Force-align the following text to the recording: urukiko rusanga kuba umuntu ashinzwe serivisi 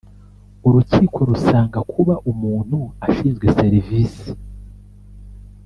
urukiko 0.67 1.17
rusanga 1.29 1.79
kuba 1.91 2.15
umuntu 2.31 2.79
ashinzwe 3.07 3.45
serivisi 3.57 4.29